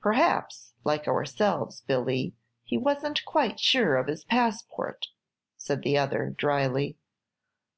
"Perhaps, 0.00 0.72
like 0.82 1.06
ourselves, 1.06 1.82
Billy, 1.82 2.34
he 2.62 2.78
wasn't 2.78 3.22
quite 3.26 3.60
sure 3.60 3.98
of 3.98 4.06
his 4.06 4.24
passport," 4.24 5.08
said 5.58 5.82
the 5.82 5.98
other, 5.98 6.30
dryly. 6.30 6.96